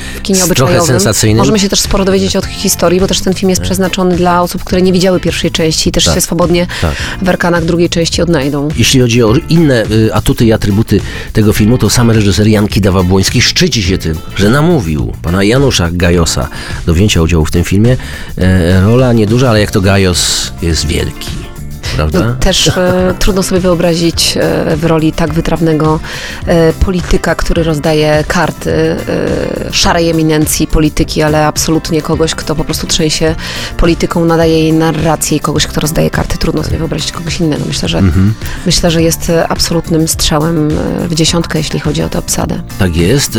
trochę 0.56 0.82
sensacyjnym. 0.82 1.38
Możemy 1.38 1.60
się 1.60 1.70
też 1.70 1.80
sporo 1.80 2.06
dowiedzieć 2.06 2.36
o 2.36 2.42
historii, 2.42 3.00
bo 3.00 3.08
też 3.08 3.22
ten 3.22 3.34
film 3.34 3.50
jest 3.50 3.62
przeznaczony 3.62 4.16
dla 4.16 4.42
osób, 4.42 4.64
które 4.64 4.82
nie 4.82 4.94
widziały 4.94 5.20
pierwszej 5.20 5.52
części 5.52 5.90
i 5.90 5.92
też 5.92 6.06
Tak. 6.06 6.16
się 6.16 6.22
swobodnie 6.22 6.68
Tak. 6.82 6.96
w 7.22 7.30
arkanach 7.30 7.66
drugiej 7.66 7.90
części 7.90 8.22
odnajdą. 8.22 8.68
Jeśli 8.78 9.00
chodzi 9.02 9.24
o 9.24 9.34
inne 9.50 9.84
y, 9.92 10.14
atuty 10.14 10.46
i 10.46 10.54
atrybuty 10.54 11.02
tego 11.34 11.54
filmu, 11.54 11.78
to 11.78 11.90
sam 11.90 12.12
reżyser 12.12 12.48
Jan 12.48 12.68
Kidawa-Błoński 12.68 13.42
szczyci 13.42 13.84
się 13.84 13.98
tym, 13.98 14.18
że 14.36 14.50
namówił 14.50 15.14
pana 15.22 15.44
Janusza 15.44 15.90
Gajosa 15.92 16.48
do 16.86 16.94
wzięcia 16.94 17.22
udziału 17.22 17.46
w 17.46 17.52
tym 17.52 17.64
filmie. 17.64 17.98
E, 18.38 18.82
rola 18.82 19.14
nieduża, 19.14 19.50
ale 19.50 19.60
jak 19.62 19.72
to 19.72 19.82
Gajos 19.82 20.52
jest 20.62 20.88
wielki. 20.88 21.51
Prawda? 21.96 22.20
No, 22.20 22.36
też 22.36 22.68
e, 22.68 23.14
trudno 23.20 23.44
sobie 23.44 23.62
wyobrazić 23.62 24.38
e, 24.38 24.76
w 24.78 24.86
roli 24.86 25.12
tak 25.14 25.34
wytrawnego 25.34 26.00
e, 26.48 26.74
polityka, 26.74 27.36
który 27.36 27.64
rozdaje 27.64 28.24
karty 28.28 28.72
e, 28.72 29.74
szarej 29.74 30.10
eminencji 30.10 30.68
polityki, 30.68 31.22
ale 31.22 31.46
absolutnie 31.48 32.02
kogoś, 32.02 32.36
kto 32.36 32.56
po 32.56 32.64
prostu 32.64 32.88
trzęsie 32.88 33.36
polityką, 33.78 34.26
nadaje 34.26 34.60
jej 34.60 34.74
narrację 34.74 35.38
i 35.38 35.40
kogoś, 35.40 35.68
kto 35.68 35.82
rozdaje 35.82 36.10
karty. 36.10 36.38
Trudno 36.38 36.64
sobie 36.64 36.78
wyobrazić 36.78 37.12
kogoś 37.12 37.40
innego. 37.40 37.64
Myślę, 37.68 37.90
że, 37.90 37.98
Mhm. 37.98 38.34
myślę, 38.66 38.92
że 38.92 39.02
jest 39.04 39.30
e, 39.30 39.48
absolutnym 39.48 40.08
strzałem 40.08 40.70
e, 41.04 41.08
w 41.08 41.16
dziesiątkę, 41.16 41.58
jeśli 41.58 41.80
chodzi 41.80 42.04
o 42.04 42.10
tę 42.10 42.20
obsadę. 42.20 42.62
Tak 42.80 42.96
jest. 42.96 43.38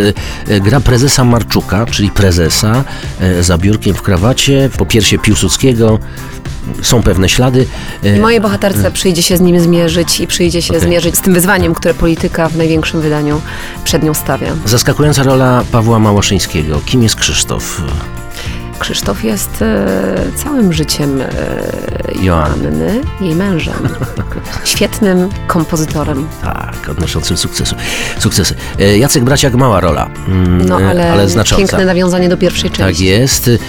E, 0.49 0.61
Gra 0.61 0.81
prezesa 0.81 1.25
Marczuka, 1.25 1.87
czyli 1.87 2.11
prezesa, 2.11 2.85
za 3.41 3.59
biurkiem 3.59 3.95
w 3.95 4.03
krawacie, 4.03 4.71
po 4.79 4.87
piersie 4.87 5.19
Piłsudskiego. 5.19 5.99
Są 6.83 7.03
pewne 7.03 7.29
ślady. 7.29 7.67
E, 8.05 8.17
I 8.17 8.21
mojej 8.21 8.41
bohaterce 8.41 8.91
przyjdzie 8.91 9.23
się 9.23 9.37
z 9.37 9.41
nim 9.41 9.61
zmierzyć 9.61 10.21
i 10.21 10.27
przyjdzie 10.27 10.63
się 10.63 10.75
Okej. 10.75 10.89
zmierzyć 10.89 11.17
z 11.17 11.21
tym 11.21 11.35
wyzwaniem, 11.35 11.75
które 11.75 11.95
polityka 11.95 12.49
w 12.49 12.57
największym 12.57 13.01
wydaniu 13.01 13.41
przed 13.85 14.03
nią 14.03 14.15
stawia. 14.15 14.53
Zaskakująca 14.65 15.23
rola 15.23 15.65
Pawła 15.73 15.99
Małaszyńskiego. 15.99 16.81
Kim 16.87 17.03
jest 17.03 17.17
Krzysztof? 17.17 17.83
Krzysztof 18.83 19.25
jest 19.25 19.63
e, 19.63 20.17
całym 20.37 20.73
życiem 20.73 21.21
e, 21.21 21.29
Joanny. 22.23 23.01
jej 23.21 23.35
mężem. 23.35 23.75
Świetnym 24.65 25.29
kompozytorem. 25.47 26.27
Tak, 26.43 26.89
odnoszącym 26.91 27.37
sukcesu. 27.37 27.77
sukcesy. 28.19 28.55
E, 28.81 28.99
Jacek 28.99 29.25
Braciak, 29.25 29.55
mała 29.55 29.81
rola, 29.81 30.11
mm, 30.29 30.67
No 30.69 30.77
ale, 30.77 31.13
ale 31.13 31.29
znacząca. 31.29 31.59
piękne 31.59 31.85
nawiązanie 31.85 32.29
do 32.29 32.37
pierwszej 32.37 32.71
Tak 32.71 32.79
części. 32.79 33.05
jest. 33.05 33.49
Y, 33.49 33.61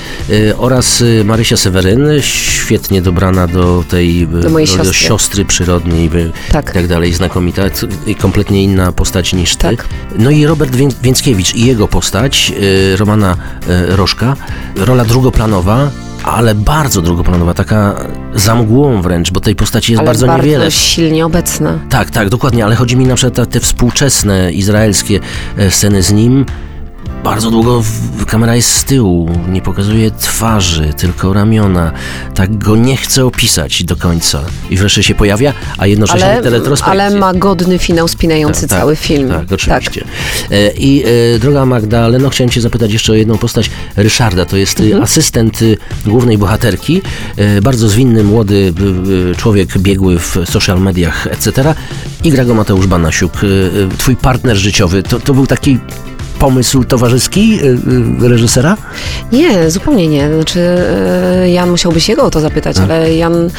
Oraz 0.58 1.04
Marysia 1.26 1.58
Seweryn, 1.58 2.08
świetnie 2.22 3.02
dobrana 3.02 3.48
do 3.48 3.84
tej 3.90 4.28
Do 4.28 4.50
roli 4.50 4.68
siostry. 4.68 4.94
siostry 4.94 5.46
przyrodniej 5.46 6.10
Tak. 6.52 6.70
i 6.70 6.74
tak 6.74 6.88
dalej, 6.88 7.14
znakomita 7.14 7.62
i 8.06 8.16
kompletnie 8.16 8.64
inna 8.64 8.92
postać 8.92 9.34
niż 9.34 9.56
ty. 9.56 9.62
Tak. 9.62 9.86
No 10.20 10.30
i 10.30 10.46
Robert 10.46 10.76
Wię- 10.76 10.90
Więckiewicz 11.02 11.56
i 11.56 11.66
jego 11.66 11.88
postać, 11.88 12.54
Romana 12.98 13.38
Rożka, 13.88 14.36
rola 14.78 15.03
drugoplanowa, 15.06 15.90
ale 16.24 16.56
bardzo 16.56 17.02
drugoplanowa, 17.02 17.54
taka 17.54 17.96
za 18.36 18.56
mgłą 18.56 19.02
wręcz, 19.02 19.32
bo 19.32 19.40
tej 19.40 19.56
postaci 19.56 19.92
jest 19.92 20.00
ale 20.00 20.08
bardzo, 20.08 20.38
niewiele. 20.38 20.72
silnie 20.72 21.26
obecna. 21.26 21.80
Tak, 21.90 22.10
tak, 22.12 22.30
dokładnie, 22.30 22.66
ale 22.66 22.76
chodzi 22.76 22.98
mi 22.98 23.06
na 23.06 23.16
przykład 23.16 23.40
o 23.40 23.46
te 23.46 23.60
współczesne 23.60 24.52
izraelskie 24.52 25.20
e, 25.58 25.72
sceny 25.72 26.04
z 26.04 26.12
nim. 26.12 26.46
Bardzo 27.24 27.52
długo 27.52 27.84
kamera 28.28 28.56
jest 28.56 28.70
z 28.72 28.84
tyłu, 28.84 29.30
nie 29.50 29.62
pokazuje 29.62 30.12
twarzy, 30.12 30.94
tylko 30.98 31.34
ramiona. 31.34 31.92
Tak 32.36 32.58
go 32.58 32.76
nie 32.76 32.98
chce 32.98 33.26
opisać 33.26 33.84
do 33.84 33.96
końca. 33.96 34.42
I 34.70 34.78
wreszcie 34.78 35.04
się 35.04 35.16
pojawia, 35.16 35.54
a 35.78 35.88
jednocześnie 35.88 36.26
Ale, 36.32 36.42
teletrospekcja. 36.42 36.92
ale 37.06 37.20
ma 37.20 37.34
godny 37.34 37.80
finał 37.80 38.08
spinający 38.08 38.62
Tak, 38.62 38.70
tak, 38.70 38.80
cały 38.80 38.96
film. 38.96 39.30
Tak, 39.30 39.52
oczywiście. 39.52 40.06
E, 40.52 40.72
I 40.72 41.04
e, 41.36 41.40
droga 41.40 41.66
Magdaleno, 41.66 42.30
chciałem 42.30 42.50
cię 42.52 42.62
zapytać 42.62 42.94
jeszcze 42.94 43.12
o 43.12 43.16
jedną 43.16 43.38
postać 43.38 43.70
Ryszarda. 43.96 44.46
To 44.46 44.58
jest 44.58 44.80
Mhm. 44.80 45.00
e, 45.00 45.04
asystent 45.04 45.60
e, 45.62 46.10
głównej 46.10 46.38
bohaterki, 46.38 47.02
bardzo 47.62 47.90
zwinny, 47.90 48.24
młody 48.24 48.74
człowiek 49.38 49.78
biegły 49.78 50.20
w 50.20 50.38
social 50.46 50.82
mediach, 50.82 51.28
etc. 51.28 51.76
I 52.24 52.32
gra 52.32 52.46
go 52.46 52.54
Mateusz 52.54 52.88
Banasiuk, 52.88 53.34
twój 53.98 54.16
partner 54.16 54.58
życiowy. 54.58 55.04
To, 55.04 55.20
to 55.20 55.34
był 55.34 55.48
taki 55.48 55.78
pomysł 56.44 56.84
towarzyski 56.84 57.60
e, 57.60 57.68
e, 58.26 58.30
reżysera? 58.30 58.78
Nie, 59.32 59.72
zupełnie 59.72 60.08
nie. 60.08 60.36
Znaczy, 60.36 60.60
e, 60.60 61.50
Jan 61.50 61.70
musiałby 61.70 62.02
się 62.02 62.12
jego 62.12 62.24
o 62.24 62.30
to 62.30 62.40
zapytać, 62.40 62.78
ale 62.80 63.16
Jan 63.16 63.50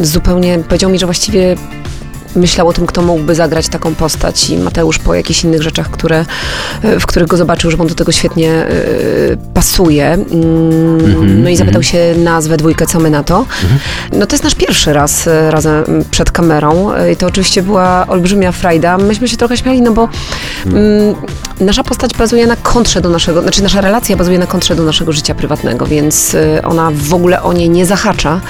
zupełnie 0.00 0.58
powiedział 0.68 0.90
mi, 0.90 0.98
że 0.98 1.06
właściwie 1.06 1.56
myślał 2.36 2.68
o 2.68 2.72
tym, 2.72 2.86
kto 2.86 3.02
mógłby 3.02 3.34
zagrać 3.34 3.68
taką 3.68 3.94
postać 3.94 4.50
i 4.50 4.58
Mateusz 4.58 4.98
po 4.98 5.14
jakichś 5.14 5.44
innych 5.44 5.62
rzeczach, 5.62 5.90
które, 5.90 6.24
e, 6.82 7.00
w 7.00 7.06
których 7.06 7.28
go 7.28 7.36
zobaczył, 7.36 7.70
że 7.70 7.78
on 7.78 7.86
do 7.86 7.94
tego 7.94 8.12
świetnie 8.12 8.52
e, 8.52 8.66
pasuje. 9.54 10.06
Mm, 10.12 11.42
no 11.42 11.50
i 11.50 11.56
zapytał 11.56 11.82
się 11.82 12.14
nas 12.18 12.46
we 12.46 12.56
dwójkę, 12.56 12.86
co 12.86 13.00
my 13.00 13.10
na 13.10 13.22
to. 13.22 13.46
No 14.12 14.26
to 14.26 14.34
jest 14.34 14.44
nasz 14.44 14.54
pierwszy 14.54 14.92
raz 14.92 15.26
e, 15.26 15.50
razem 15.50 16.04
przed 16.10 16.30
kamerą 16.30 16.90
i 17.12 17.16
to 17.16 17.26
oczywiście 17.26 17.62
była 17.62 18.06
olbrzymia 18.06 18.52
frajda. 18.52 18.98
Myśmy 18.98 19.28
się 19.28 19.36
trochę 19.36 19.56
śmiali, 19.56 19.82
no 19.82 19.92
bo 19.92 20.08
mm, 20.66 21.14
nasza 21.60 21.84
postać 21.84 22.14
bazuje 22.14 22.46
na 22.46 22.56
kontrze 22.56 23.00
do 23.00 23.10
naszego, 23.10 23.42
znaczy 23.42 23.62
nasza 23.62 23.80
relacja 23.80 24.16
bazuje 24.16 24.38
na 24.38 24.46
kontrze 24.46 24.74
do 24.74 24.82
naszego 24.82 25.12
życia 25.12 25.34
prywatnego, 25.34 25.86
więc 25.86 26.36
ona 26.64 26.90
w 26.94 27.14
ogóle 27.14 27.42
o 27.42 27.52
nie 27.52 27.68
nie 27.68 27.86
zahacza. 27.86 28.40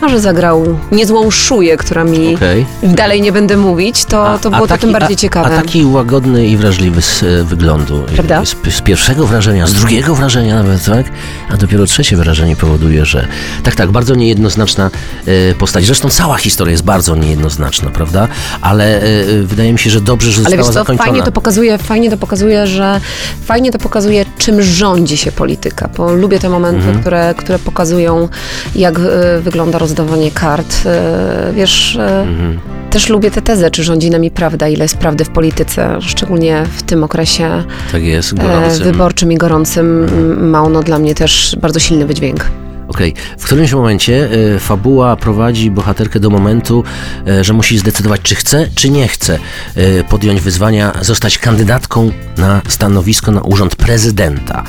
A 0.00 0.08
że 0.08 0.20
zagrał 0.20 0.78
niezłą 0.92 1.30
szuję, 1.30 1.76
która 1.76 2.04
mi 2.04 2.34
Okej. 2.34 2.66
dalej 2.82 3.20
nie 3.22 3.32
będę 3.32 3.56
mówić, 3.56 4.04
to, 4.04 4.38
to 4.38 4.50
było 4.50 4.66
to 4.66 4.78
tym 4.78 4.92
bardziej 4.92 5.14
a, 5.14 5.18
ciekawe. 5.18 5.46
A 5.58 5.62
taki 5.62 5.84
łagodny 5.84 6.46
i 6.46 6.56
wrażliwy 6.56 7.02
z 7.02 7.22
e, 7.22 7.44
wyglądu. 7.44 8.02
Prawda? 8.14 8.44
Z, 8.44 8.56
z 8.74 8.80
pierwszego 8.80 9.26
wrażenia, 9.26 9.66
z 9.66 9.72
drugiego 9.72 10.14
wrażenia 10.14 10.54
nawet, 10.62 10.84
tak? 10.84 11.06
A 11.50 11.56
dopiero 11.56 11.86
trzecie 11.86 12.16
wrażenie 12.16 12.56
powoduje, 12.56 13.04
że 13.04 13.26
tak, 13.62 13.74
tak, 13.74 13.90
bardzo 13.90 14.14
niejednoznaczna 14.14 14.90
e, 15.26 15.54
postać. 15.54 15.84
Zresztą 15.84 16.10
cała 16.10 16.36
historia 16.36 16.70
jest 16.72 16.84
bardzo 16.84 17.16
niejednoznaczna, 17.16 17.90
prawda? 17.90 18.28
Ale 18.60 19.00
e, 19.02 19.02
wydaje 19.42 19.72
mi 19.72 19.78
się, 19.78 19.90
że 19.90 20.00
dobrze, 20.00 20.30
że 20.32 20.36
Ale 20.36 20.44
została 20.44 20.58
wiesz 20.58 20.66
co, 20.66 20.72
zakończona. 20.72 21.06
fajnie 21.10 21.22
to 21.22 21.32
pokazuje, 21.32 21.78
fajnie 21.78 22.10
to 22.10 22.16
pokazuje, 22.16 22.66
że 22.66 23.00
fajnie 23.44 23.70
to 23.72 23.78
pokazuje, 23.78 24.24
czym 24.38 24.62
rządzi 24.62 25.16
się 25.16 25.32
polityka, 25.32 25.88
bo 25.96 26.12
lubię 26.12 26.38
te 26.38 26.48
momenty, 26.48 26.76
Mhm. 26.76 27.00
które, 27.00 27.34
które 27.38 27.58
pokazują, 27.58 28.28
jak 28.74 28.98
wygląda 29.40 29.78
rozdawanie 29.86 30.30
kart. 30.30 30.86
E, 30.86 31.52
wiesz, 31.54 31.96
e, 31.96 32.20
Mhm. 32.22 32.58
też 32.90 33.08
lubię 33.08 33.30
tę 33.30 33.42
tezę, 33.42 33.70
czy 33.70 33.84
rządzi 33.84 34.10
nami 34.10 34.30
prawda, 34.30 34.68
ile 34.68 34.84
jest 34.84 34.96
prawdy 34.96 35.24
w 35.24 35.30
polityce, 35.30 35.98
szczególnie 36.00 36.64
w 36.76 36.82
tym 36.82 37.04
okresie 37.04 37.64
Tak 37.92 38.02
jest, 38.02 38.34
e, 38.80 38.84
wyborczym 38.84 39.32
i 39.32 39.36
gorącym. 39.36 40.06
Ma 40.50 40.62
ono 40.62 40.82
dla 40.82 40.98
mnie 40.98 41.14
też 41.14 41.56
bardzo 41.60 41.78
silny 41.80 42.06
wydźwięk. 42.06 42.44
Okej. 42.88 43.14
W 43.38 43.44
którymś 43.44 43.72
momencie 43.72 44.28
e, 44.54 44.58
fabuła 44.58 45.16
prowadzi 45.16 45.70
bohaterkę 45.70 46.20
do 46.20 46.30
momentu, 46.30 46.84
e, 47.26 47.44
że 47.44 47.52
musi 47.52 47.78
zdecydować, 47.78 48.20
czy 48.22 48.34
chce, 48.34 48.66
czy 48.74 48.90
nie 48.90 49.08
chce 49.08 49.38
e, 49.74 50.04
podjąć 50.04 50.40
wyzwania, 50.40 50.92
zostać 51.00 51.38
kandydatką 51.38 52.10
na 52.36 52.62
stanowisko, 52.68 53.30
na 53.32 53.40
urząd 53.40 53.76
prezydenta. 53.76 54.62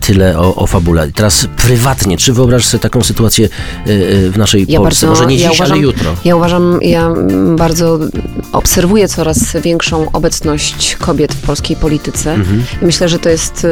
Tyle 0.00 0.38
o, 0.38 0.54
o 0.54 0.66
fabule. 0.66 1.08
I 1.08 1.12
teraz 1.12 1.46
prywatnie, 1.56 2.16
czy 2.16 2.32
wyobrażasz 2.32 2.66
sobie 2.66 2.82
taką 2.82 3.02
sytuację 3.02 3.48
w 4.30 4.32
naszej 4.36 4.66
Ja 4.68 4.80
Polsce? 4.80 5.06
bardzo, 5.06 5.20
Może 5.22 5.30
nie 5.30 5.36
ja 5.42 5.48
dziś, 5.50 5.58
uważam, 5.58 5.72
ale 5.76 5.82
jutro. 5.82 6.14
Ja 6.24 6.36
uważam, 6.36 6.78
ja 6.82 7.10
bardzo 7.56 7.98
obserwuję 8.52 9.08
coraz 9.08 9.56
większą 9.62 10.10
obecność 10.12 10.96
kobiet 10.96 11.34
w 11.34 11.40
polskiej 11.40 11.76
polityce 11.76 12.32
Mhm. 12.32 12.62
i 12.82 12.84
myślę, 12.84 13.08
że 13.08 13.18
to 13.18 13.28
jest 13.28 13.66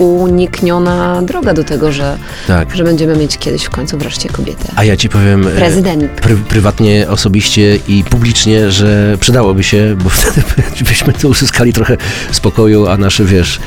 nieunikniona 0.00 1.22
droga 1.22 1.53
do 1.54 1.64
tego, 1.64 1.92
że, 1.92 2.18
Tak. 2.46 2.76
że 2.76 2.84
będziemy 2.84 3.16
mieć 3.16 3.38
kiedyś 3.38 3.64
w 3.64 3.70
końcu 3.70 3.98
wreszcie 3.98 4.28
kobietę. 4.28 4.64
A 4.76 4.84
ja 4.84 4.96
ci 4.96 5.08
powiem... 5.08 5.46
e, 5.46 5.50
Prezydent. 5.50 6.12
Pry, 6.12 6.36
prywatnie, 6.36 7.06
osobiście 7.08 7.78
i 7.88 8.04
publicznie, 8.04 8.70
że 8.70 9.16
przydałoby 9.20 9.62
się, 9.64 9.96
bo 10.04 10.10
wtedy 10.20 10.42
byśmy 10.88 11.12
tu 11.12 11.28
uzyskali 11.28 11.72
trochę 11.72 11.96
spokoju, 12.32 12.86
a 12.88 12.96
nasze, 12.96 13.24
wiesz, 13.24 13.60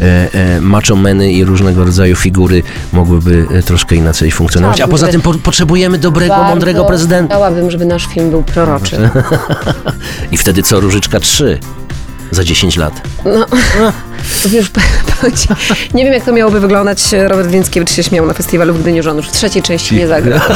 e, 0.00 0.28
e, 0.34 0.60
macho 0.60 0.96
meny 0.96 1.32
i 1.32 1.44
różnego 1.44 1.84
rodzaju 1.84 2.16
figury 2.16 2.62
mogłyby 2.92 3.46
e, 3.54 3.62
troszkę 3.62 3.96
inaczej 3.96 4.30
funkcjonować. 4.30 4.80
A 4.80 4.88
poza 4.88 5.08
tym 5.08 5.20
po, 5.20 5.34
potrzebujemy 5.34 5.98
dobrego, 5.98 6.36
mądrego 6.44 6.84
prezydenta. 6.84 7.34
Chciałabym, 7.34 7.70
żeby 7.70 7.84
nasz 7.84 8.06
film 8.06 8.30
był 8.30 8.42
proroczy. 8.42 9.10
I 10.32 10.36
wtedy 10.36 10.62
co, 10.62 10.80
Różyczka 10.80 11.20
3 11.20 11.58
za 12.30 12.44
10 12.44 12.76
lat. 12.76 13.00
No, 13.24 13.46
już. 14.52 14.70
Nie 15.94 16.04
wiem, 16.04 16.12
jak 16.12 16.24
to 16.24 16.32
miałoby 16.32 16.60
wyglądać. 16.60 17.04
Robert 17.12 17.50
Więckiewicz 17.50 17.90
się 17.90 18.02
śmiał 18.02 18.26
na 18.26 18.34
festiwalu 18.34 18.74
w 18.74 18.80
Gdyni, 18.80 19.02
że 19.02 19.10
on 19.10 19.16
już 19.16 19.28
w 19.28 19.32
trzeciej 19.32 19.62
części 19.62 19.94
nie 19.96 20.06
zagra. 20.08 20.40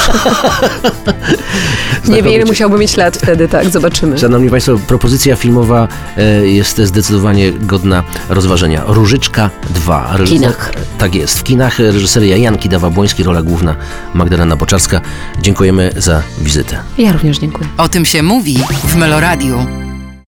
Nie 2.08 2.22
wiem, 2.22 2.32
ile 2.32 2.44
musiałby 2.44 2.78
mieć 2.78 2.96
lat 2.96 3.16
wtedy, 3.16 3.48
tak, 3.48 3.70
zobaczymy. 3.70 4.18
Szanowni 4.18 4.50
Państwo, 4.50 4.78
propozycja 4.86 5.36
filmowa 5.36 5.88
e, 6.16 6.46
jest 6.46 6.78
zdecydowanie 6.78 7.52
godna 7.52 8.04
rozważenia. 8.28 8.82
Różyczka 8.86 9.50
2. 9.70 10.14
Reżyser- 10.16 10.28
kinach. 10.28 10.72
Tak 10.98 11.14
jest. 11.14 11.38
W 11.38 11.42
kinach 11.42 11.78
reżyseria 11.78 12.36
Jan 12.36 12.56
Kidawa-Błoński, 12.56 13.24
rola 13.24 13.42
główna 13.42 13.76
Magdalena 14.14 14.56
Boczarska. 14.56 15.00
Dziękujemy 15.42 15.92
za 15.96 16.22
wizytę. 16.40 16.78
Ja 16.98 17.12
również 17.12 17.38
dziękuję. 17.38 17.68
O 17.78 17.88
tym 17.88 18.04
się 18.04 18.22
mówi 18.22 18.58
w 18.84 18.96
Meloradiu. 18.96 19.87